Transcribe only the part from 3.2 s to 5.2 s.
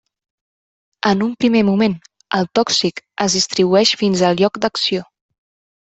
es distribueix fins al lloc d’acció.